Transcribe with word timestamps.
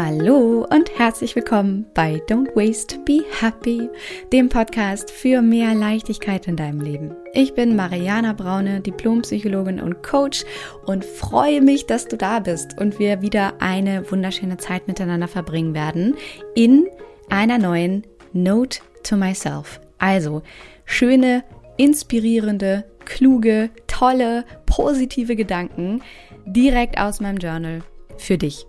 Hallo 0.00 0.64
und 0.70 0.96
herzlich 0.96 1.34
willkommen 1.34 1.84
bei 1.92 2.22
Don't 2.28 2.54
Waste, 2.54 3.00
Be 3.00 3.24
Happy, 3.40 3.90
dem 4.32 4.48
Podcast 4.48 5.10
für 5.10 5.42
mehr 5.42 5.74
Leichtigkeit 5.74 6.46
in 6.46 6.54
deinem 6.54 6.80
Leben. 6.80 7.16
Ich 7.32 7.52
bin 7.54 7.74
Mariana 7.74 8.32
Braune, 8.32 8.80
Diplompsychologin 8.80 9.80
und 9.80 10.04
Coach 10.04 10.44
und 10.86 11.04
freue 11.04 11.60
mich, 11.60 11.86
dass 11.86 12.06
du 12.06 12.16
da 12.16 12.38
bist 12.38 12.78
und 12.78 13.00
wir 13.00 13.22
wieder 13.22 13.54
eine 13.58 14.08
wunderschöne 14.08 14.56
Zeit 14.58 14.86
miteinander 14.86 15.26
verbringen 15.26 15.74
werden 15.74 16.14
in 16.54 16.86
einer 17.28 17.58
neuen 17.58 18.06
Note 18.32 18.78
to 19.02 19.16
Myself. 19.16 19.80
Also 19.98 20.42
schöne, 20.84 21.42
inspirierende, 21.76 22.84
kluge, 23.04 23.70
tolle, 23.88 24.44
positive 24.64 25.34
Gedanken 25.34 26.02
direkt 26.46 27.00
aus 27.00 27.18
meinem 27.18 27.38
Journal 27.38 27.82
für 28.16 28.38
dich. 28.38 28.67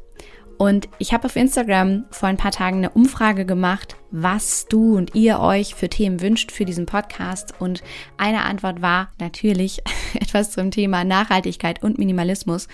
Und 0.60 0.90
ich 0.98 1.14
habe 1.14 1.24
auf 1.24 1.38
Instagram 1.38 2.04
vor 2.12 2.28
ein 2.28 2.36
paar 2.36 2.52
Tagen 2.52 2.80
eine 2.80 2.90
Umfrage 2.90 3.46
gemacht, 3.46 3.96
was 4.12 4.66
du 4.66 4.98
und 4.98 5.16
ihr 5.16 5.40
euch 5.40 5.74
für 5.74 5.88
Themen 5.88 6.20
wünscht 6.20 6.52
für 6.52 6.66
diesen 6.66 6.86
Podcast. 6.86 7.54
Und 7.60 7.82
eine 8.18 8.44
Antwort 8.44 8.82
war 8.82 9.10
natürlich 9.20 9.82
etwas 10.16 10.52
zum 10.52 10.70
Thema 10.70 11.06
Nachhaltigkeit 11.06 11.82
und 11.82 11.98
Minimalismus. 11.98 12.68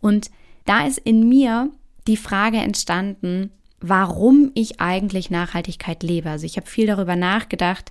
Und 0.00 0.30
da 0.66 0.86
ist 0.86 0.98
in 0.98 1.28
mir 1.28 1.72
die 2.06 2.16
Frage 2.16 2.58
entstanden, 2.58 3.50
warum 3.80 4.52
ich 4.54 4.80
eigentlich 4.80 5.28
Nachhaltigkeit 5.28 6.04
lebe. 6.04 6.30
Also 6.30 6.46
ich 6.46 6.56
habe 6.56 6.68
viel 6.68 6.86
darüber 6.86 7.16
nachgedacht, 7.16 7.90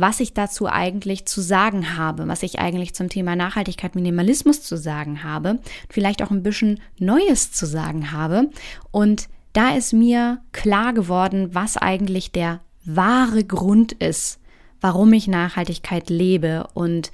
was 0.00 0.20
ich 0.20 0.32
dazu 0.32 0.68
eigentlich 0.68 1.26
zu 1.26 1.40
sagen 1.40 1.96
habe, 1.96 2.28
was 2.28 2.44
ich 2.44 2.60
eigentlich 2.60 2.94
zum 2.94 3.08
Thema 3.08 3.34
Nachhaltigkeit, 3.34 3.96
Minimalismus 3.96 4.62
zu 4.62 4.76
sagen 4.76 5.24
habe, 5.24 5.58
vielleicht 5.90 6.22
auch 6.22 6.30
ein 6.30 6.44
bisschen 6.44 6.80
Neues 7.00 7.50
zu 7.50 7.66
sagen 7.66 8.12
habe. 8.12 8.48
Und 8.92 9.28
da 9.54 9.70
ist 9.74 9.92
mir 9.92 10.38
klar 10.52 10.92
geworden, 10.92 11.52
was 11.52 11.76
eigentlich 11.76 12.30
der 12.30 12.60
wahre 12.84 13.42
Grund 13.42 13.90
ist, 13.92 14.38
warum 14.80 15.12
ich 15.12 15.26
Nachhaltigkeit 15.26 16.10
lebe 16.10 16.68
und 16.74 17.10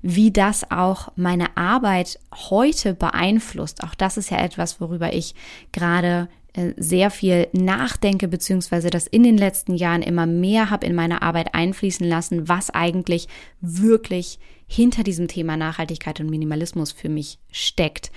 wie 0.00 0.30
das 0.30 0.70
auch 0.70 1.08
meine 1.16 1.56
Arbeit 1.56 2.20
heute 2.50 2.94
beeinflusst. 2.94 3.82
Auch 3.82 3.96
das 3.96 4.16
ist 4.16 4.30
ja 4.30 4.38
etwas, 4.38 4.80
worüber 4.80 5.12
ich 5.12 5.34
gerade 5.72 6.28
sehr 6.76 7.10
viel 7.10 7.48
nachdenke, 7.52 8.26
beziehungsweise 8.26 8.90
das 8.90 9.06
in 9.06 9.22
den 9.22 9.36
letzten 9.36 9.74
Jahren 9.74 10.02
immer 10.02 10.26
mehr 10.26 10.70
habe 10.70 10.86
in 10.86 10.94
meine 10.94 11.22
Arbeit 11.22 11.54
einfließen 11.54 12.06
lassen, 12.06 12.48
was 12.48 12.70
eigentlich 12.70 13.28
wirklich 13.60 14.38
hinter 14.66 15.02
diesem 15.02 15.28
Thema 15.28 15.56
Nachhaltigkeit 15.56 16.20
und 16.20 16.30
Minimalismus 16.30 16.92
für 16.92 17.08
mich 17.08 17.38
steckt. 17.50 18.10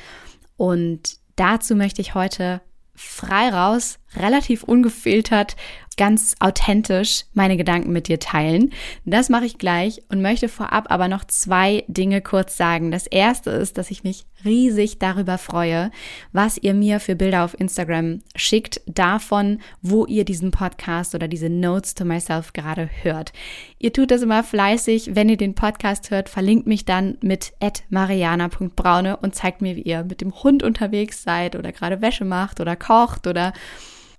Und 0.58 1.18
dazu 1.36 1.76
möchte 1.76 2.02
ich 2.02 2.16
heute 2.16 2.62
frei 2.94 3.50
raus, 3.50 4.00
relativ 4.16 4.64
ungefiltert 4.64 5.56
ganz 5.98 6.36
authentisch 6.40 7.26
meine 7.34 7.58
Gedanken 7.58 7.92
mit 7.92 8.08
dir 8.08 8.20
teilen. 8.20 8.72
Das 9.06 9.30
mache 9.30 9.46
ich 9.46 9.58
gleich 9.58 10.02
und 10.10 10.22
möchte 10.22 10.48
vorab 10.50 10.90
aber 10.90 11.08
noch 11.08 11.26
zwei 11.26 11.84
Dinge 11.88 12.22
kurz 12.22 12.58
sagen. 12.58 12.92
Das 12.92 13.08
erste 13.08 13.52
ist, 13.52 13.78
dass 13.78 13.92
ich 13.92 14.04
mich 14.04 14.26
riesig 14.46 15.00
darüber 15.00 15.38
freue, 15.38 15.92
was 16.32 16.58
ihr 16.58 16.74
mir 16.74 17.00
für 17.00 17.16
Bilder 17.16 17.44
auf 17.44 17.60
Instagram 17.60 18.22
schickt, 18.36 18.82
davon, 18.86 19.60
wo 19.82 20.06
ihr 20.06 20.26
diesen 20.26 20.52
Podcast 20.52 21.14
oder 21.14 21.28
diese 21.28 21.50
Notes 21.50 21.94
to 21.94 22.06
Myself 22.06 22.54
gerade 22.54 22.90
hört. 23.04 23.34
Ihr 23.78 23.94
tut 23.94 24.12
das 24.12 24.22
immer 24.22 24.44
fleißig. 24.44 25.12
Wenn 25.14 25.30
ihr 25.30 25.38
den 25.38 25.56
Podcast 25.56 26.10
hört, 26.10 26.30
verlinkt 26.30 26.68
mich 26.68 26.86
dann 26.86 27.18
mit 27.22 27.54
mariana.braune 27.90 29.18
und 29.18 29.36
zeigt 29.36 29.62
mir, 29.62 29.76
wie 29.76 29.82
ihr 29.82 30.04
mit 30.04 30.22
dem 30.22 30.34
Hund 30.44 30.64
unterwegs 30.64 31.24
seid 31.24 31.56
oder 31.56 31.72
gerade 31.72 32.02
Wäsche 32.02 32.26
macht 32.26 32.60
oder 32.60 32.76
kocht 32.76 33.28
oder 33.28 33.54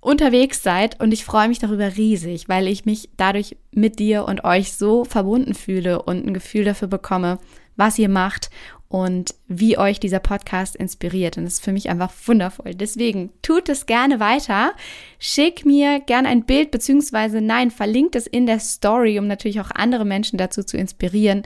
unterwegs 0.03 0.61
seid 0.63 0.99
und 0.99 1.11
ich 1.11 1.25
freue 1.25 1.47
mich 1.47 1.59
darüber 1.59 1.95
riesig, 1.95 2.49
weil 2.49 2.67
ich 2.67 2.85
mich 2.85 3.09
dadurch 3.17 3.57
mit 3.71 3.99
dir 3.99 4.25
und 4.25 4.43
euch 4.43 4.73
so 4.73 5.05
verbunden 5.05 5.53
fühle 5.53 6.01
und 6.01 6.25
ein 6.25 6.33
Gefühl 6.33 6.65
dafür 6.65 6.87
bekomme, 6.87 7.39
was 7.75 7.97
ihr 7.97 8.09
macht 8.09 8.49
und 8.93 9.33
wie 9.47 9.75
euch 9.79 9.99
dieser 9.99 10.19
Podcast 10.19 10.75
inspiriert. 10.75 11.37
Und 11.37 11.45
das 11.45 11.53
ist 11.53 11.63
für 11.63 11.71
mich 11.71 11.89
einfach 11.89 12.13
wundervoll. 12.25 12.75
Deswegen 12.75 13.31
tut 13.41 13.67
es 13.67 13.87
gerne 13.87 14.19
weiter. 14.19 14.73
Schick 15.17 15.65
mir 15.65 15.99
gerne 15.99 16.27
ein 16.27 16.45
Bild, 16.45 16.69
beziehungsweise 16.69 17.41
nein, 17.41 17.71
verlinkt 17.71 18.15
es 18.15 18.27
in 18.27 18.45
der 18.45 18.59
Story, 18.59 19.17
um 19.17 19.25
natürlich 19.25 19.59
auch 19.61 19.71
andere 19.71 20.05
Menschen 20.05 20.37
dazu 20.37 20.61
zu 20.61 20.77
inspirieren. 20.77 21.41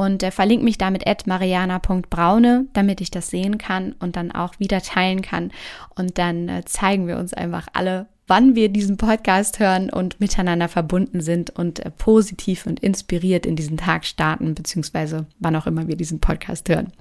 Und 0.00 0.22
äh, 0.22 0.30
verlinkt 0.30 0.64
mich 0.64 0.78
damit 0.78 1.06
at 1.06 1.26
mariana.braune, 1.26 2.64
damit 2.72 3.02
ich 3.02 3.10
das 3.10 3.28
sehen 3.28 3.58
kann 3.58 3.92
und 3.98 4.16
dann 4.16 4.32
auch 4.32 4.58
wieder 4.58 4.80
teilen 4.80 5.20
kann. 5.20 5.52
Und 5.94 6.16
dann 6.16 6.48
äh, 6.48 6.64
zeigen 6.64 7.06
wir 7.06 7.18
uns 7.18 7.34
einfach 7.34 7.66
alle, 7.74 8.06
wann 8.26 8.54
wir 8.54 8.70
diesen 8.70 8.96
Podcast 8.96 9.58
hören 9.58 9.90
und 9.90 10.18
miteinander 10.18 10.68
verbunden 10.68 11.20
sind 11.20 11.50
und 11.50 11.80
äh, 11.80 11.90
positiv 11.90 12.64
und 12.64 12.80
inspiriert 12.80 13.44
in 13.44 13.56
diesen 13.56 13.76
Tag 13.76 14.06
starten, 14.06 14.54
beziehungsweise 14.54 15.26
wann 15.38 15.54
auch 15.54 15.66
immer 15.66 15.86
wir 15.86 15.96
diesen 15.96 16.18
Podcast 16.18 16.70
hören. 16.70 16.94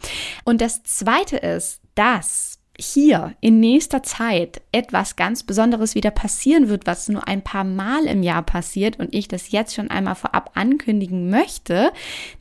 Und 0.43 0.59
das 0.59 0.83
Zweite 0.83 1.37
ist, 1.37 1.79
dass 1.95 2.58
hier 2.79 3.35
in 3.41 3.59
nächster 3.59 4.03
Zeit 4.03 4.61
etwas 4.71 5.15
ganz 5.15 5.43
Besonderes 5.43 5.95
wieder 5.95 6.11
passieren 6.11 6.69
wird, 6.69 6.87
was 6.87 7.09
nur 7.09 7.27
ein 7.27 7.43
paar 7.43 7.63
Mal 7.63 8.05
im 8.05 8.23
Jahr 8.23 8.43
passiert 8.43 8.99
und 8.99 9.13
ich 9.13 9.27
das 9.27 9.51
jetzt 9.51 9.75
schon 9.75 9.89
einmal 9.89 10.15
vorab 10.15 10.51
ankündigen 10.55 11.29
möchte, 11.29 11.91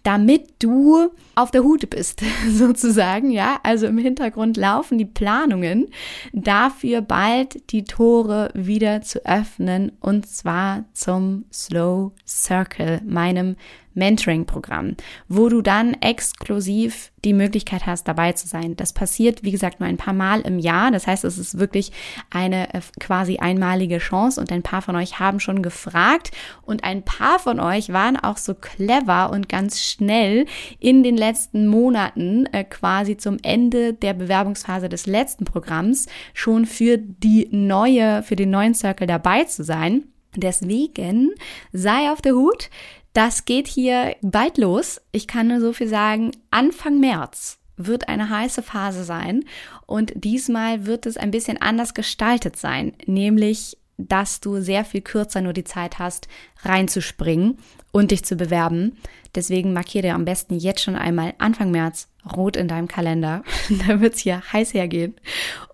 damit 0.03 0.63
du 0.63 1.11
auf 1.39 1.53
der 1.53 1.63
Hute 1.63 1.87
bist, 1.87 2.23
sozusagen, 2.51 3.31
ja. 3.31 3.61
Also 3.63 3.87
im 3.87 3.99
Hintergrund 3.99 4.57
laufen 4.57 4.99
die 4.99 5.05
Planungen 5.05 5.89
dafür 6.33 7.01
bald 7.01 7.71
die 7.71 7.85
Tore 7.85 8.51
wieder 8.55 9.03
zu 9.03 9.25
öffnen 9.25 9.93
und 10.01 10.27
zwar 10.27 10.85
zum 10.95 11.45
Slow 11.53 12.13
Circle, 12.27 13.01
meinem 13.07 13.55
Mentoring-Programm, 13.99 14.97
wo 15.29 15.49
du 15.49 15.61
dann 15.61 15.95
exklusiv 15.95 17.11
die 17.25 17.33
Möglichkeit 17.33 17.85
hast, 17.85 18.07
dabei 18.07 18.33
zu 18.33 18.47
sein. 18.47 18.77
Das 18.77 18.93
passiert, 18.93 19.43
wie 19.43 19.51
gesagt, 19.51 19.81
nur 19.81 19.89
ein 19.89 19.97
paar 19.97 20.15
Mal 20.15 20.41
im 20.43 20.59
Jahr. 20.61 20.93
Das 20.93 21.07
heißt, 21.07 21.25
es 21.25 21.37
ist 21.37 21.59
wirklich 21.59 21.91
eine 22.31 22.73
äh, 22.75 22.81
quasi 23.01 23.39
einmalige 23.39 23.99
Chance 23.99 24.41
und 24.41 24.53
ein 24.53 24.63
paar 24.63 24.83
von 24.83 24.95
euch 24.95 25.19
haben 25.19 25.41
schon 25.41 25.63
gefragt 25.63 26.31
und 26.63 26.85
ein 26.85 27.03
paar 27.03 27.41
von 27.41 27.59
euch 27.59 27.93
waren 27.93 28.17
auch 28.17 28.37
so 28.37 28.55
clever 28.55 29.31
und 29.31 29.49
ganz 29.49 29.83
schnell 29.83 30.47
in 30.79 31.03
den 31.03 31.17
letzten 31.17 31.28
Monaten 31.67 32.47
äh, 32.47 32.65
quasi 32.65 33.17
zum 33.17 33.39
Ende 33.43 33.95
der 33.95 34.15
Bewerbungsphase 34.15 34.89
des 34.89 35.07
letzten 35.07 35.45
Programms 35.45 36.07
schon 36.35 36.67
für 36.67 36.99
die 36.99 37.49
neue, 37.51 38.23
für 38.23 38.37
den 38.37 38.51
neuen 38.51 38.75
Circle 38.75 39.07
dabei 39.07 39.45
zu 39.45 39.65
sein. 39.65 40.05
Deswegen 40.37 41.31
sei 41.73 42.11
auf 42.11 42.21
der 42.21 42.35
Hut. 42.35 42.71
Das 43.13 43.45
geht 43.45 43.67
hier 43.67 44.15
bald 44.23 44.59
los. 44.59 45.01
Ich 45.13 45.27
kann 45.27 45.49
nur 45.49 45.61
so 45.61 45.73
viel 45.73 45.89
sagen, 45.89 46.31
Anfang 46.51 47.01
März 47.01 47.59
wird 47.77 48.09
eine 48.09 48.29
heiße 48.29 48.63
Phase 48.63 49.05
sein 49.05 49.45
und 49.87 50.13
diesmal 50.17 50.87
wird 50.87 51.07
es 51.07 51.17
ein 51.17 51.31
bisschen 51.31 51.61
anders 51.61 51.95
gestaltet 51.95 52.57
sein, 52.57 52.93
nämlich 53.07 53.77
dass 53.99 54.41
du 54.41 54.61
sehr 54.61 54.85
viel 54.85 55.01
kürzer 55.01 55.41
nur 55.41 55.53
die 55.53 55.65
Zeit 55.65 55.99
hast, 55.99 56.29
reinzuspringen 56.63 57.59
und 57.91 58.13
dich 58.13 58.25
zu 58.25 58.37
bewerben. 58.37 58.97
Deswegen 59.39 59.73
markiere 59.73 60.15
am 60.15 60.25
besten 60.25 60.59
jetzt 60.59 60.83
schon 60.83 60.97
einmal 60.97 61.33
Anfang 61.39 61.71
März 61.71 62.09
rot 62.35 62.57
in 62.57 62.67
deinem 62.67 62.89
Kalender. 62.89 63.45
da 63.87 64.01
wird 64.01 64.15
es 64.15 64.21
hier 64.21 64.43
heiß 64.53 64.75
hergehen. 64.75 65.15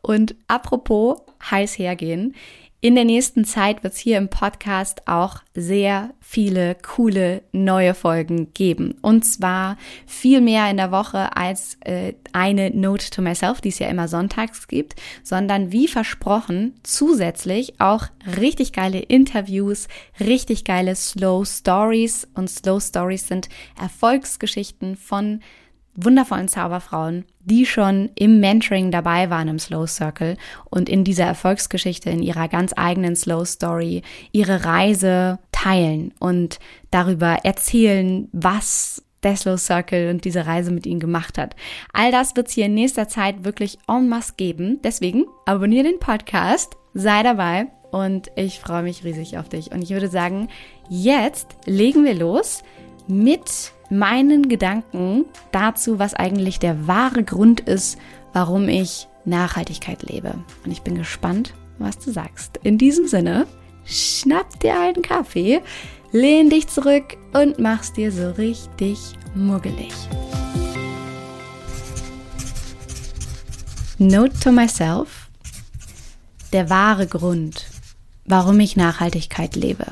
Und 0.02 0.34
apropos 0.48 1.22
heiß 1.50 1.78
hergehen, 1.78 2.34
in 2.84 2.96
der 2.96 3.06
nächsten 3.06 3.46
Zeit 3.46 3.82
wird 3.82 3.94
es 3.94 3.98
hier 3.98 4.18
im 4.18 4.28
Podcast 4.28 5.08
auch 5.08 5.38
sehr 5.54 6.12
viele 6.20 6.74
coole 6.74 7.40
neue 7.50 7.94
Folgen 7.94 8.52
geben. 8.52 8.98
Und 9.00 9.24
zwar 9.24 9.78
viel 10.06 10.42
mehr 10.42 10.68
in 10.68 10.76
der 10.76 10.90
Woche 10.90 11.34
als 11.34 11.78
äh, 11.80 12.12
eine 12.34 12.68
Note 12.72 13.08
to 13.08 13.22
Myself, 13.22 13.62
die 13.62 13.70
es 13.70 13.78
ja 13.78 13.88
immer 13.88 14.06
sonntags 14.06 14.68
gibt, 14.68 14.96
sondern 15.22 15.72
wie 15.72 15.88
versprochen 15.88 16.74
zusätzlich 16.82 17.80
auch 17.80 18.08
richtig 18.38 18.74
geile 18.74 18.98
Interviews, 18.98 19.88
richtig 20.20 20.64
geile 20.64 20.94
Slow 20.94 21.46
Stories. 21.46 22.28
Und 22.34 22.50
Slow 22.50 22.82
Stories 22.82 23.28
sind 23.28 23.48
Erfolgsgeschichten 23.80 24.96
von 24.96 25.40
wundervollen 25.96 26.48
Zauberfrauen, 26.48 27.24
die 27.40 27.66
schon 27.66 28.10
im 28.14 28.40
Mentoring 28.40 28.90
dabei 28.90 29.30
waren 29.30 29.48
im 29.48 29.58
Slow 29.58 29.86
Circle 29.86 30.36
und 30.70 30.88
in 30.88 31.04
dieser 31.04 31.24
Erfolgsgeschichte, 31.24 32.10
in 32.10 32.22
ihrer 32.22 32.48
ganz 32.48 32.72
eigenen 32.76 33.16
Slow 33.16 33.44
Story, 33.44 34.02
ihre 34.32 34.64
Reise 34.64 35.38
teilen 35.52 36.12
und 36.18 36.58
darüber 36.90 37.38
erzählen, 37.44 38.28
was 38.32 39.02
der 39.22 39.36
Slow 39.36 39.56
Circle 39.56 40.10
und 40.10 40.24
diese 40.24 40.46
Reise 40.46 40.70
mit 40.70 40.86
ihnen 40.86 41.00
gemacht 41.00 41.38
hat. 41.38 41.56
All 41.92 42.12
das 42.12 42.36
wird 42.36 42.48
es 42.48 42.54
hier 42.54 42.66
in 42.66 42.74
nächster 42.74 43.08
Zeit 43.08 43.44
wirklich 43.44 43.78
en 43.88 44.08
masse 44.08 44.34
geben. 44.36 44.80
Deswegen 44.82 45.24
abonniere 45.46 45.84
den 45.84 45.98
Podcast, 45.98 46.76
sei 46.92 47.22
dabei 47.22 47.66
und 47.90 48.30
ich 48.36 48.60
freue 48.60 48.82
mich 48.82 49.04
riesig 49.04 49.38
auf 49.38 49.48
dich. 49.48 49.72
Und 49.72 49.82
ich 49.82 49.90
würde 49.90 50.08
sagen, 50.08 50.48
jetzt 50.88 51.56
legen 51.64 52.04
wir 52.04 52.14
los 52.14 52.62
mit 53.06 53.73
meinen 53.90 54.48
Gedanken 54.48 55.24
dazu, 55.52 55.98
was 55.98 56.14
eigentlich 56.14 56.58
der 56.58 56.86
wahre 56.86 57.24
Grund 57.24 57.60
ist, 57.60 57.98
warum 58.32 58.68
ich 58.68 59.08
Nachhaltigkeit 59.24 60.02
lebe. 60.02 60.34
Und 60.64 60.70
ich 60.70 60.82
bin 60.82 60.96
gespannt, 60.96 61.54
was 61.78 61.98
du 61.98 62.12
sagst. 62.12 62.58
In 62.62 62.78
diesem 62.78 63.06
Sinne, 63.06 63.46
schnapp 63.84 64.60
dir 64.60 64.80
einen 64.80 65.02
Kaffee, 65.02 65.62
lehn 66.12 66.50
dich 66.50 66.68
zurück 66.68 67.16
und 67.32 67.58
mach's 67.58 67.92
dir 67.92 68.12
so 68.12 68.30
richtig 68.32 68.98
muggelig. 69.34 69.92
Note 73.98 74.38
to 74.40 74.50
myself. 74.50 75.30
Der 76.52 76.70
wahre 76.70 77.06
Grund, 77.06 77.66
warum 78.24 78.60
ich 78.60 78.76
Nachhaltigkeit 78.76 79.56
lebe. 79.56 79.86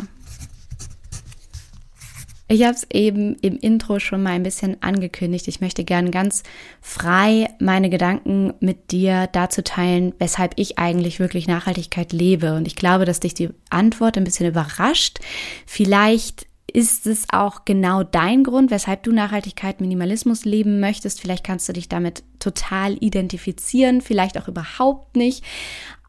Ich 2.52 2.64
habe 2.64 2.74
es 2.74 2.86
eben 2.92 3.36
im 3.36 3.56
Intro 3.56 3.98
schon 3.98 4.22
mal 4.22 4.32
ein 4.32 4.42
bisschen 4.42 4.76
angekündigt. 4.82 5.48
Ich 5.48 5.62
möchte 5.62 5.84
gern 5.84 6.10
ganz 6.10 6.42
frei 6.82 7.48
meine 7.60 7.88
Gedanken 7.88 8.52
mit 8.60 8.90
dir 8.90 9.26
dazu 9.32 9.62
teilen, 9.62 10.12
weshalb 10.18 10.52
ich 10.56 10.78
eigentlich 10.78 11.18
wirklich 11.18 11.48
Nachhaltigkeit 11.48 12.12
lebe. 12.12 12.52
Und 12.54 12.66
ich 12.66 12.76
glaube, 12.76 13.06
dass 13.06 13.20
dich 13.20 13.32
die 13.32 13.48
Antwort 13.70 14.18
ein 14.18 14.24
bisschen 14.24 14.46
überrascht. 14.46 15.20
Vielleicht 15.64 16.46
ist 16.70 17.06
es 17.06 17.24
auch 17.32 17.64
genau 17.64 18.02
dein 18.02 18.44
Grund, 18.44 18.70
weshalb 18.70 19.02
du 19.02 19.12
Nachhaltigkeit, 19.12 19.80
Minimalismus 19.80 20.44
leben 20.44 20.78
möchtest? 20.78 21.22
Vielleicht 21.22 21.44
kannst 21.44 21.70
du 21.70 21.72
dich 21.72 21.88
damit 21.88 22.22
total 22.38 22.98
identifizieren, 23.02 24.02
vielleicht 24.02 24.36
auch 24.36 24.48
überhaupt 24.48 25.16
nicht. 25.16 25.42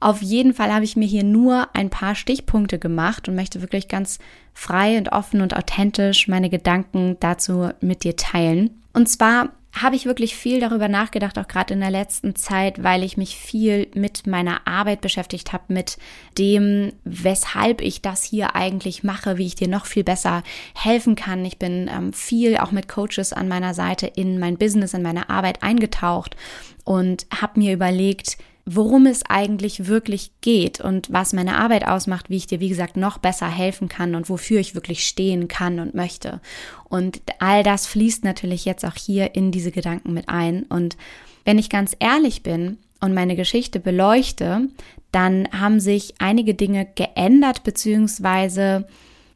Auf 0.03 0.21
jeden 0.21 0.53
Fall 0.53 0.73
habe 0.73 0.83
ich 0.83 0.97
mir 0.97 1.07
hier 1.07 1.23
nur 1.23 1.69
ein 1.71 1.89
paar 1.89 2.13
Stichpunkte 2.13 2.77
gemacht 2.77 3.29
und 3.29 3.35
möchte 3.35 3.61
wirklich 3.61 3.87
ganz 3.87 4.19
frei 4.53 4.97
und 4.97 5.13
offen 5.13 5.39
und 5.39 5.55
authentisch 5.55 6.27
meine 6.27 6.49
Gedanken 6.49 7.15
dazu 7.21 7.69
mit 7.79 8.03
dir 8.03 8.17
teilen. 8.17 8.81
Und 8.91 9.07
zwar 9.07 9.53
habe 9.71 9.95
ich 9.95 10.05
wirklich 10.05 10.35
viel 10.35 10.59
darüber 10.59 10.89
nachgedacht, 10.89 11.39
auch 11.39 11.47
gerade 11.47 11.73
in 11.73 11.79
der 11.79 11.89
letzten 11.89 12.35
Zeit, 12.35 12.83
weil 12.83 13.01
ich 13.01 13.15
mich 13.15 13.37
viel 13.37 13.87
mit 13.95 14.27
meiner 14.27 14.67
Arbeit 14.67 14.99
beschäftigt 14.99 15.53
habe, 15.53 15.71
mit 15.73 15.97
dem, 16.37 16.91
weshalb 17.05 17.79
ich 17.79 18.01
das 18.01 18.25
hier 18.25 18.57
eigentlich 18.57 19.05
mache, 19.05 19.37
wie 19.37 19.45
ich 19.45 19.55
dir 19.55 19.69
noch 19.69 19.85
viel 19.85 20.03
besser 20.03 20.43
helfen 20.75 21.15
kann. 21.15 21.45
Ich 21.45 21.59
bin 21.59 21.89
ähm, 21.89 22.11
viel 22.11 22.57
auch 22.57 22.71
mit 22.71 22.89
Coaches 22.89 23.31
an 23.31 23.47
meiner 23.47 23.73
Seite 23.73 24.07
in 24.07 24.37
mein 24.37 24.57
Business, 24.57 24.93
in 24.93 25.01
meine 25.01 25.29
Arbeit 25.29 25.63
eingetaucht 25.63 26.35
und 26.83 27.25
habe 27.33 27.57
mir 27.57 27.71
überlegt, 27.71 28.37
worum 28.65 29.05
es 29.05 29.23
eigentlich 29.27 29.87
wirklich 29.87 30.31
geht 30.41 30.79
und 30.79 31.11
was 31.11 31.33
meine 31.33 31.57
Arbeit 31.57 31.85
ausmacht, 31.85 32.29
wie 32.29 32.37
ich 32.37 32.47
dir, 32.47 32.61
wie 32.61 32.69
gesagt, 32.69 32.95
noch 32.95 33.17
besser 33.17 33.49
helfen 33.49 33.89
kann 33.89 34.15
und 34.15 34.29
wofür 34.29 34.59
ich 34.59 34.73
wirklich 34.73 35.05
stehen 35.05 35.47
kann 35.49 35.79
und 35.79 35.93
möchte. 35.93 36.39
Und 36.85 37.21
all 37.39 37.63
das 37.63 37.87
fließt 37.87 38.23
natürlich 38.23 38.63
jetzt 38.63 38.85
auch 38.85 38.95
hier 38.95 39.35
in 39.35 39.51
diese 39.51 39.71
Gedanken 39.71 40.13
mit 40.13 40.29
ein. 40.29 40.63
Und 40.63 40.95
wenn 41.43 41.59
ich 41.59 41.69
ganz 41.69 41.95
ehrlich 41.99 42.41
bin 42.41 42.77
und 43.01 43.13
meine 43.13 43.35
Geschichte 43.35 43.81
beleuchte, 43.81 44.69
dann 45.11 45.49
haben 45.51 45.81
sich 45.81 46.15
einige 46.19 46.53
Dinge 46.53 46.87
geändert 46.95 47.63
beziehungsweise 47.63 48.87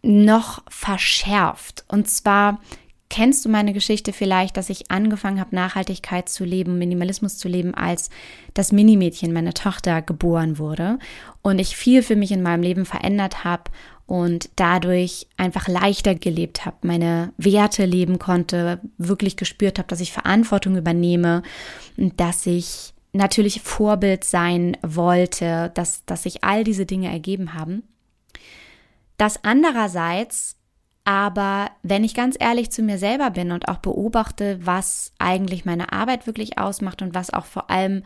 noch 0.02 0.64
verschärft. 0.70 1.84
Und 1.90 2.10
zwar 2.10 2.62
kennst 3.10 3.46
du 3.46 3.50
meine 3.50 3.74
Geschichte 3.74 4.14
vielleicht, 4.14 4.58
dass 4.58 4.70
ich 4.70 4.92
angefangen 4.92 5.40
habe, 5.40 5.56
Nachhaltigkeit 5.56 6.30
zu 6.30 6.44
leben, 6.44 6.78
Minimalismus 6.78 7.38
zu 7.38 7.48
leben, 7.48 7.74
als 7.74 8.10
das 8.54 8.72
Minimädchen, 8.72 9.34
meine 9.34 9.54
Tochter, 9.54 10.02
geboren 10.02 10.58
wurde 10.58 11.00
und 11.42 11.60
ich 11.60 11.76
viel 11.76 12.04
für 12.04 12.16
mich 12.16 12.32
in 12.32 12.42
meinem 12.42 12.64
Leben 12.64 12.86
verändert 12.86 13.44
habe 13.44 13.72
und 14.06 14.50
dadurch 14.56 15.28
einfach 15.38 15.68
leichter 15.68 16.16
gelebt 16.16 16.66
habe, 16.66 16.78
meine 16.82 17.34
Werte 17.38 17.86
leben 17.86 18.20
konnte, 18.20 18.80
wirklich 18.98 19.38
gespürt 19.38 19.80
habe, 19.80 19.88
dass 19.88 20.00
ich 20.00 20.14
Verantwortung 20.14 20.78
übernehme 20.78 21.44
und 21.98 22.20
dass 22.20 22.46
ich 22.46 22.94
natürlich 23.14 23.62
Vorbild 23.62 24.24
sein 24.24 24.78
wollte, 24.82 25.72
dass, 25.74 26.06
dass 26.06 26.24
sich 26.24 26.44
all 26.44 26.64
diese 26.64 26.86
Dinge 26.86 27.10
ergeben 27.10 27.54
haben. 27.54 27.84
Das 29.18 29.44
andererseits 29.44 30.57
aber 31.08 31.72
wenn 31.84 32.04
ich 32.04 32.14
ganz 32.14 32.36
ehrlich 32.38 32.70
zu 32.70 32.82
mir 32.82 32.98
selber 32.98 33.30
bin 33.30 33.54
und 33.54 33.70
auch 33.70 33.78
beobachte, 33.78 34.60
was 34.62 35.14
eigentlich 35.20 35.64
meine 35.64 35.94
Arbeit 35.94 36.28
wirklich 36.28 36.58
ausmacht 36.58 37.02
und 37.02 37.16
was 37.16 37.32
auch 37.32 37.46
vor 37.46 37.70
allem 37.70 38.04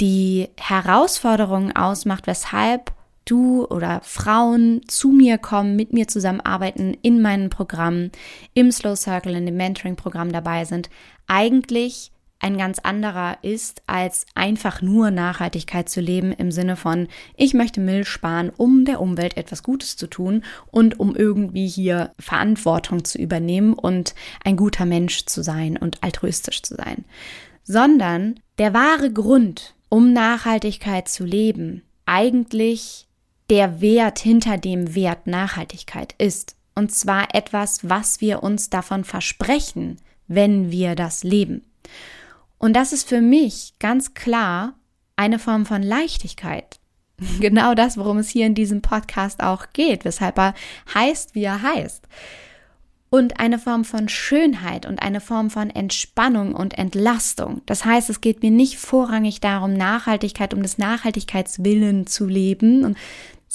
die 0.00 0.48
Herausforderungen 0.58 1.76
ausmacht, 1.76 2.26
weshalb 2.26 2.92
du 3.24 3.64
oder 3.66 4.00
Frauen 4.02 4.80
zu 4.88 5.10
mir 5.10 5.38
kommen, 5.38 5.76
mit 5.76 5.92
mir 5.92 6.08
zusammenarbeiten 6.08 6.96
in 7.02 7.22
meinen 7.22 7.50
Programmen, 7.50 8.10
im 8.52 8.72
Slow 8.72 8.96
Circle, 8.96 9.36
in 9.36 9.46
dem 9.46 9.56
Mentoring-Programm 9.56 10.32
dabei 10.32 10.64
sind, 10.64 10.90
eigentlich 11.28 12.10
ein 12.44 12.58
ganz 12.58 12.78
anderer 12.78 13.38
ist, 13.40 13.82
als 13.86 14.26
einfach 14.34 14.82
nur 14.82 15.10
Nachhaltigkeit 15.10 15.88
zu 15.88 16.02
leben 16.02 16.30
im 16.30 16.52
Sinne 16.52 16.76
von, 16.76 17.08
ich 17.38 17.54
möchte 17.54 17.80
Müll 17.80 18.04
sparen, 18.04 18.52
um 18.54 18.84
der 18.84 19.00
Umwelt 19.00 19.38
etwas 19.38 19.62
Gutes 19.62 19.96
zu 19.96 20.08
tun 20.08 20.44
und 20.70 21.00
um 21.00 21.16
irgendwie 21.16 21.66
hier 21.66 22.12
Verantwortung 22.18 23.02
zu 23.02 23.16
übernehmen 23.16 23.72
und 23.72 24.14
ein 24.44 24.58
guter 24.58 24.84
Mensch 24.84 25.24
zu 25.24 25.42
sein 25.42 25.78
und 25.78 26.04
altruistisch 26.04 26.60
zu 26.60 26.74
sein. 26.74 27.06
Sondern 27.62 28.38
der 28.58 28.74
wahre 28.74 29.10
Grund, 29.10 29.74
um 29.88 30.12
Nachhaltigkeit 30.12 31.08
zu 31.08 31.24
leben, 31.24 31.80
eigentlich 32.04 33.06
der 33.48 33.80
Wert 33.80 34.18
hinter 34.18 34.58
dem 34.58 34.94
Wert 34.94 35.26
Nachhaltigkeit 35.26 36.14
ist. 36.18 36.56
Und 36.74 36.92
zwar 36.92 37.34
etwas, 37.34 37.88
was 37.88 38.20
wir 38.20 38.42
uns 38.42 38.68
davon 38.68 39.04
versprechen, 39.04 39.96
wenn 40.28 40.70
wir 40.70 40.94
das 40.94 41.24
leben. 41.24 41.62
Und 42.64 42.72
das 42.72 42.94
ist 42.94 43.06
für 43.06 43.20
mich 43.20 43.74
ganz 43.78 44.14
klar 44.14 44.72
eine 45.16 45.38
Form 45.38 45.66
von 45.66 45.82
Leichtigkeit. 45.82 46.80
Genau 47.38 47.74
das, 47.74 47.98
worum 47.98 48.16
es 48.16 48.30
hier 48.30 48.46
in 48.46 48.54
diesem 48.54 48.80
Podcast 48.80 49.42
auch 49.42 49.66
geht, 49.74 50.06
weshalb 50.06 50.38
er 50.38 50.54
heißt, 50.94 51.34
wie 51.34 51.44
er 51.44 51.60
heißt. 51.60 52.08
Und 53.10 53.38
eine 53.38 53.58
Form 53.58 53.84
von 53.84 54.08
Schönheit 54.08 54.86
und 54.86 55.02
eine 55.02 55.20
Form 55.20 55.50
von 55.50 55.68
Entspannung 55.68 56.54
und 56.54 56.78
Entlastung. 56.78 57.60
Das 57.66 57.84
heißt, 57.84 58.08
es 58.08 58.22
geht 58.22 58.42
mir 58.42 58.50
nicht 58.50 58.78
vorrangig 58.78 59.40
darum, 59.40 59.74
Nachhaltigkeit 59.74 60.54
um 60.54 60.62
des 60.62 60.78
Nachhaltigkeitswillen 60.78 62.06
zu 62.06 62.26
leben, 62.26 62.96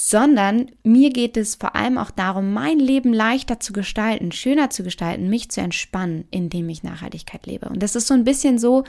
sondern 0.02 0.70
mir 0.82 1.10
geht 1.10 1.36
es 1.36 1.56
vor 1.56 1.76
allem 1.76 1.98
auch 1.98 2.10
darum, 2.10 2.54
mein 2.54 2.78
Leben 2.78 3.12
leichter 3.12 3.60
zu 3.60 3.74
gestalten, 3.74 4.32
schöner 4.32 4.70
zu 4.70 4.82
gestalten, 4.82 5.28
mich 5.28 5.50
zu 5.50 5.60
entspannen, 5.60 6.24
indem 6.30 6.70
ich 6.70 6.82
Nachhaltigkeit 6.82 7.44
lebe. 7.44 7.68
Und 7.68 7.82
das 7.82 7.94
ist 7.94 8.06
so 8.06 8.14
ein 8.14 8.24
bisschen 8.24 8.58
so, 8.58 8.84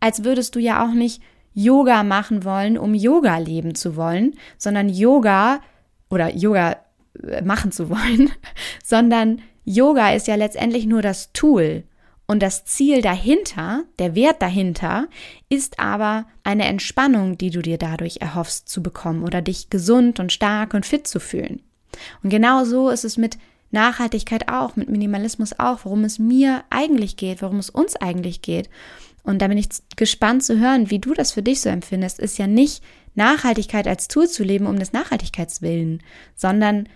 als 0.00 0.24
würdest 0.24 0.56
du 0.56 0.58
ja 0.58 0.84
auch 0.84 0.92
nicht 0.92 1.22
Yoga 1.54 2.02
machen 2.02 2.42
wollen, 2.42 2.78
um 2.78 2.94
Yoga 2.94 3.38
leben 3.38 3.76
zu 3.76 3.94
wollen, 3.94 4.34
sondern 4.58 4.88
Yoga 4.88 5.60
oder 6.08 6.34
Yoga 6.34 6.78
äh, 7.22 7.42
machen 7.42 7.70
zu 7.70 7.88
wollen, 7.88 8.32
sondern 8.82 9.42
Yoga 9.64 10.14
ist 10.14 10.26
ja 10.26 10.34
letztendlich 10.34 10.84
nur 10.84 11.00
das 11.00 11.32
Tool, 11.32 11.84
und 12.30 12.44
das 12.44 12.64
Ziel 12.64 13.02
dahinter, 13.02 13.82
der 13.98 14.14
Wert 14.14 14.40
dahinter, 14.40 15.08
ist 15.48 15.80
aber 15.80 16.26
eine 16.44 16.66
Entspannung, 16.66 17.36
die 17.36 17.50
du 17.50 17.60
dir 17.60 17.76
dadurch 17.76 18.18
erhoffst 18.20 18.68
zu 18.68 18.84
bekommen 18.84 19.24
oder 19.24 19.42
dich 19.42 19.68
gesund 19.68 20.20
und 20.20 20.32
stark 20.32 20.72
und 20.72 20.86
fit 20.86 21.08
zu 21.08 21.18
fühlen. 21.18 21.60
Und 22.22 22.30
genau 22.30 22.62
so 22.64 22.88
ist 22.88 23.04
es 23.04 23.16
mit 23.16 23.36
Nachhaltigkeit 23.72 24.48
auch, 24.48 24.76
mit 24.76 24.88
Minimalismus 24.88 25.58
auch, 25.58 25.80
worum 25.84 26.04
es 26.04 26.20
mir 26.20 26.62
eigentlich 26.70 27.16
geht, 27.16 27.42
worum 27.42 27.58
es 27.58 27.68
uns 27.68 27.96
eigentlich 27.96 28.42
geht. 28.42 28.70
Und 29.24 29.42
da 29.42 29.48
bin 29.48 29.58
ich 29.58 29.66
gespannt 29.96 30.44
zu 30.44 30.60
hören, 30.60 30.88
wie 30.88 31.00
du 31.00 31.14
das 31.14 31.32
für 31.32 31.42
dich 31.42 31.60
so 31.60 31.68
empfindest, 31.68 32.20
ist 32.20 32.38
ja 32.38 32.46
nicht 32.46 32.84
Nachhaltigkeit 33.16 33.88
als 33.88 34.06
Tool 34.06 34.28
zu 34.28 34.44
leben 34.44 34.66
um 34.68 34.78
des 34.78 34.92
Nachhaltigkeitswillen, 34.92 36.00
sondern 36.36 36.88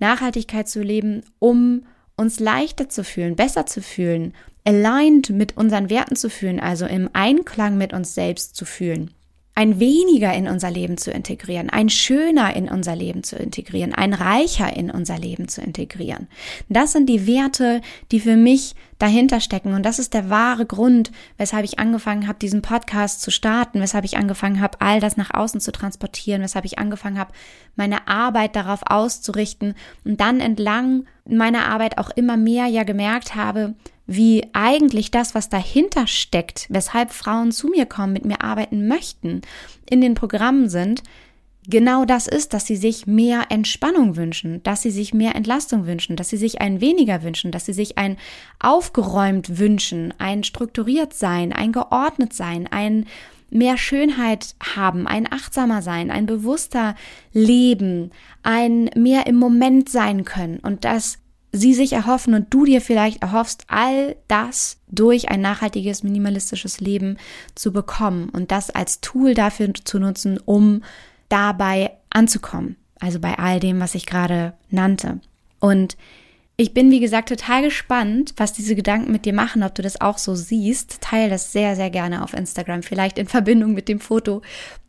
Nachhaltigkeit 0.00 0.68
zu 0.68 0.82
leben, 0.82 1.22
um 1.38 1.84
uns 2.16 2.40
leichter 2.40 2.88
zu 2.88 3.04
fühlen, 3.04 3.36
besser 3.36 3.66
zu 3.66 3.80
fühlen, 3.80 4.34
aligned 4.64 5.30
mit 5.30 5.56
unseren 5.56 5.90
Werten 5.90 6.16
zu 6.16 6.30
fühlen, 6.30 6.60
also 6.60 6.86
im 6.86 7.10
Einklang 7.12 7.78
mit 7.78 7.92
uns 7.92 8.14
selbst 8.14 8.56
zu 8.56 8.64
fühlen. 8.64 9.10
Ein 9.54 9.80
weniger 9.80 10.32
in 10.32 10.48
unser 10.48 10.70
Leben 10.70 10.96
zu 10.96 11.10
integrieren, 11.10 11.68
ein 11.68 11.90
schöner 11.90 12.54
in 12.56 12.68
unser 12.68 12.96
Leben 12.96 13.24
zu 13.24 13.36
integrieren, 13.36 13.92
ein 13.92 14.14
reicher 14.14 14.74
in 14.74 14.90
unser 14.90 15.18
Leben 15.18 15.48
zu 15.48 15.60
integrieren. 15.60 16.28
Das 16.68 16.92
sind 16.92 17.08
die 17.08 17.26
Werte, 17.26 17.82
die 18.10 18.20
für 18.20 18.36
mich 18.36 18.74
dahinter 19.00 19.40
stecken. 19.40 19.74
Und 19.74 19.84
das 19.84 19.98
ist 19.98 20.14
der 20.14 20.30
wahre 20.30 20.66
Grund, 20.66 21.10
weshalb 21.36 21.64
ich 21.64 21.78
angefangen 21.78 22.28
habe, 22.28 22.38
diesen 22.38 22.62
Podcast 22.62 23.22
zu 23.22 23.30
starten, 23.30 23.80
weshalb 23.80 24.04
ich 24.04 24.16
angefangen 24.16 24.60
habe, 24.60 24.80
all 24.80 25.00
das 25.00 25.16
nach 25.16 25.34
außen 25.34 25.60
zu 25.60 25.72
transportieren, 25.72 26.42
weshalb 26.42 26.64
ich 26.64 26.78
angefangen 26.78 27.18
habe, 27.18 27.32
meine 27.76 28.06
Arbeit 28.08 28.54
darauf 28.56 28.82
auszurichten 28.86 29.74
und 30.04 30.20
dann 30.20 30.40
entlang 30.40 31.06
meiner 31.26 31.66
Arbeit 31.66 31.98
auch 31.98 32.10
immer 32.10 32.36
mehr 32.36 32.66
ja 32.66 32.84
gemerkt 32.84 33.34
habe, 33.34 33.74
wie 34.10 34.44
eigentlich 34.54 35.12
das, 35.12 35.36
was 35.36 35.48
dahinter 35.48 36.08
steckt, 36.08 36.66
weshalb 36.68 37.12
Frauen 37.12 37.52
zu 37.52 37.68
mir 37.68 37.86
kommen, 37.86 38.12
mit 38.12 38.24
mir 38.24 38.42
arbeiten 38.42 38.88
möchten, 38.88 39.42
in 39.88 40.00
den 40.00 40.14
Programmen 40.14 40.68
sind, 40.68 41.04
genau 41.68 42.04
das 42.04 42.26
ist, 42.26 42.52
dass 42.52 42.66
sie 42.66 42.74
sich 42.74 43.06
mehr 43.06 43.44
Entspannung 43.50 44.16
wünschen, 44.16 44.64
dass 44.64 44.82
sie 44.82 44.90
sich 44.90 45.14
mehr 45.14 45.36
Entlastung 45.36 45.86
wünschen, 45.86 46.16
dass 46.16 46.28
sie 46.28 46.38
sich 46.38 46.60
ein 46.60 46.80
weniger 46.80 47.22
wünschen, 47.22 47.52
dass 47.52 47.66
sie 47.66 47.72
sich 47.72 47.98
ein 47.98 48.16
aufgeräumt 48.58 49.60
wünschen, 49.60 50.12
ein 50.18 50.42
strukturiert 50.42 51.14
sein, 51.14 51.52
ein 51.52 51.70
geordnet 51.70 52.32
sein, 52.32 52.66
ein 52.68 53.06
mehr 53.48 53.78
Schönheit 53.78 54.56
haben, 54.74 55.06
ein 55.06 55.32
achtsamer 55.32 55.82
sein, 55.82 56.10
ein 56.10 56.26
bewusster 56.26 56.96
Leben, 57.32 58.10
ein 58.42 58.90
mehr 58.96 59.28
im 59.28 59.36
Moment 59.36 59.88
sein 59.88 60.24
können. 60.24 60.58
Und 60.58 60.84
dass 60.84 61.19
sie 61.52 61.74
sich 61.74 61.92
erhoffen 61.92 62.34
und 62.34 62.52
du 62.52 62.64
dir 62.64 62.80
vielleicht 62.80 63.22
erhoffst, 63.22 63.64
all 63.68 64.16
das 64.28 64.78
durch 64.88 65.30
ein 65.30 65.40
nachhaltiges, 65.40 66.02
minimalistisches 66.02 66.80
Leben 66.80 67.16
zu 67.54 67.72
bekommen 67.72 68.28
und 68.28 68.50
das 68.50 68.70
als 68.70 69.00
Tool 69.00 69.34
dafür 69.34 69.72
zu 69.74 69.98
nutzen, 69.98 70.38
um 70.44 70.82
dabei 71.28 71.92
anzukommen. 72.10 72.76
Also 73.00 73.18
bei 73.18 73.38
all 73.38 73.60
dem, 73.60 73.80
was 73.80 73.94
ich 73.94 74.06
gerade 74.06 74.52
nannte. 74.70 75.20
Und 75.58 75.96
ich 76.60 76.74
bin, 76.74 76.90
wie 76.90 77.00
gesagt, 77.00 77.30
total 77.30 77.62
gespannt, 77.62 78.34
was 78.36 78.52
diese 78.52 78.74
Gedanken 78.74 79.10
mit 79.10 79.24
dir 79.24 79.32
machen, 79.32 79.62
ob 79.62 79.74
du 79.74 79.80
das 79.80 79.98
auch 79.98 80.18
so 80.18 80.34
siehst. 80.34 81.00
Teil 81.00 81.30
das 81.30 81.52
sehr, 81.52 81.74
sehr 81.74 81.88
gerne 81.88 82.22
auf 82.22 82.34
Instagram. 82.34 82.82
Vielleicht 82.82 83.16
in 83.16 83.28
Verbindung 83.28 83.72
mit 83.72 83.88
dem 83.88 83.98
Foto, 83.98 84.42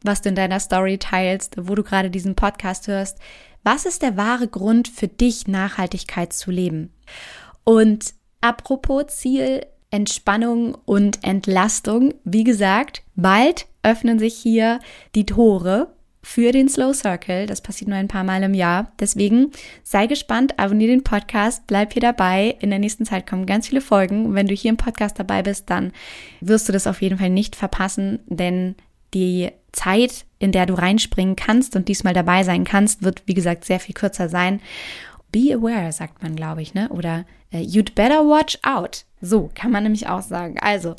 was 0.04 0.22
du 0.22 0.28
in 0.28 0.36
deiner 0.36 0.60
Story 0.60 0.98
teilst, 0.98 1.56
wo 1.58 1.74
du 1.74 1.84
gerade 1.84 2.10
diesen 2.10 2.36
Podcast 2.36 2.90
hörst. 2.90 3.20
Was 3.64 3.86
ist 3.86 4.02
der 4.02 4.18
wahre 4.18 4.48
Grund 4.48 4.88
für 4.88 5.08
dich, 5.08 5.48
Nachhaltigkeit 5.48 6.34
zu 6.34 6.52
leben? 6.52 6.92
Und 7.64 8.14
apropos 8.42 9.08
Ziel, 9.08 9.66
Entspannung 9.92 10.76
und 10.86 11.24
Entlastung, 11.24 12.14
wie 12.24 12.44
gesagt, 12.44 13.04
bald 13.16 13.68
öffnen 13.84 14.20
sich 14.20 14.36
hier 14.36 14.80
die 15.16 15.26
Tore 15.26 15.94
für 16.24 16.52
den 16.52 16.70
Slow 16.70 16.94
Circle. 16.94 17.46
Das 17.46 17.62
passiert 17.62 17.90
nur 17.90 17.98
ein 17.98 18.08
paar 18.08 18.24
Mal 18.24 18.44
im 18.44 18.54
Jahr. 18.54 18.92
Deswegen 19.00 19.52
sei 19.84 20.08
gespannt, 20.08 20.58
abonniere 20.60 20.92
den 20.92 21.04
Podcast, 21.04 21.68
bleib 21.68 21.94
hier 21.94 22.02
dabei. 22.02 22.56
In 22.62 22.70
der 22.70 22.80
nächsten 22.80 23.06
Zeit 23.06 23.28
kommen 23.28 23.46
ganz 23.46 23.68
viele 23.68 23.82
Folgen. 23.82 24.34
wenn 24.34 24.48
du 24.48 24.54
hier 24.54 24.70
im 24.70 24.78
Podcast 24.78 25.20
dabei 25.20 25.44
bist, 25.44 25.70
dann 25.70 25.92
wirst 26.40 26.70
du 26.70 26.74
das 26.74 26.88
auf 26.88 27.02
jeden 27.02 27.18
Fall 27.18 27.30
nicht 27.30 27.56
verpassen, 27.56 28.20
denn 28.28 28.76
die 29.14 29.50
Zeit, 29.72 30.26
in 30.42 30.52
der 30.52 30.66
du 30.66 30.74
reinspringen 30.74 31.36
kannst 31.36 31.76
und 31.76 31.88
diesmal 31.88 32.16
dabei 32.16 32.44
sein 32.44 32.64
kannst, 32.64 33.04
wird, 33.04 33.22
wie 33.28 33.36
gesagt, 33.36 33.64
sehr 33.64 33.80
viel 33.80 33.94
kürzer 33.94 34.28
sein. 34.28 34.60
Be 35.32 35.54
aware, 35.54 35.92
sagt 35.92 36.24
man, 36.24 36.36
glaube 36.36 36.62
ich, 36.62 36.74
ne? 36.74 36.90
Oder 36.90 37.26
uh, 37.54 37.58
you'd 37.58 37.94
better 37.94 38.26
watch 38.26 38.58
out. 38.64 39.06
So 39.22 39.52
kann 39.54 39.72
man 39.72 39.84
nämlich 39.84 40.08
auch 40.08 40.24
sagen. 40.24 40.58
Also, 40.60 40.96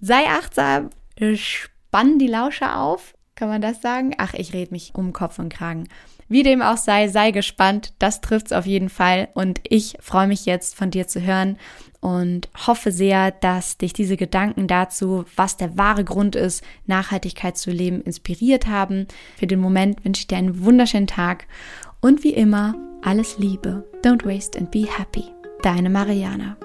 sei 0.00 0.26
achtsam, 0.26 0.90
spann 1.34 2.18
die 2.18 2.26
Lauscher 2.26 2.80
auf. 2.80 3.14
Kann 3.36 3.48
man 3.48 3.62
das 3.62 3.80
sagen? 3.80 4.14
Ach, 4.18 4.34
ich 4.34 4.52
rede 4.52 4.72
mich 4.72 4.94
um 4.94 5.12
Kopf 5.12 5.38
und 5.38 5.48
Kragen. 5.48 5.88
Wie 6.28 6.42
dem 6.42 6.60
auch 6.60 6.76
sei, 6.76 7.08
sei 7.08 7.30
gespannt. 7.30 7.94
Das 7.98 8.20
trifft's 8.20 8.52
auf 8.52 8.66
jeden 8.66 8.88
Fall. 8.88 9.28
Und 9.34 9.60
ich 9.62 9.96
freue 10.00 10.26
mich 10.26 10.44
jetzt 10.44 10.74
von 10.74 10.90
dir 10.90 11.06
zu 11.06 11.22
hören 11.22 11.56
und 12.02 12.48
hoffe 12.66 12.90
sehr, 12.90 13.30
dass 13.30 13.78
dich 13.78 13.92
diese 13.92 14.16
Gedanken 14.16 14.66
dazu, 14.66 15.24
was 15.36 15.56
der 15.56 15.78
wahre 15.78 16.04
Grund 16.04 16.34
ist, 16.34 16.64
Nachhaltigkeit 16.86 17.56
zu 17.56 17.70
leben, 17.70 18.02
inspiriert 18.02 18.66
haben. 18.66 19.06
Für 19.38 19.46
den 19.46 19.60
Moment 19.60 20.04
wünsche 20.04 20.22
ich 20.22 20.26
dir 20.26 20.36
einen 20.36 20.64
wunderschönen 20.64 21.06
Tag 21.06 21.46
und 22.00 22.24
wie 22.24 22.34
immer 22.34 22.74
alles 23.02 23.38
Liebe. 23.38 23.84
Don't 24.04 24.26
waste 24.26 24.58
and 24.58 24.70
be 24.72 24.84
happy. 24.84 25.26
Deine 25.62 25.90
Mariana. 25.90 26.56